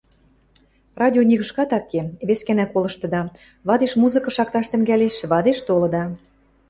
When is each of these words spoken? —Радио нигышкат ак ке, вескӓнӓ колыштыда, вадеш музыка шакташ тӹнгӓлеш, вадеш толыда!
—Радио 1.01 1.21
нигышкат 1.29 1.71
ак 1.77 1.85
ке, 1.91 2.01
вескӓнӓ 2.27 2.65
колыштыда, 2.67 3.21
вадеш 3.67 3.93
музыка 4.01 4.29
шакташ 4.35 4.65
тӹнгӓлеш, 4.71 5.15
вадеш 5.31 5.59
толыда! 5.67 6.03